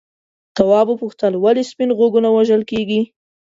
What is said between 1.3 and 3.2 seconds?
ولې سپین غوږونه وژل کیږي.